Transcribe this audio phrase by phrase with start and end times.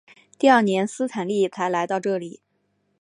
[0.39, 2.41] 第二年斯坦利才来到这里。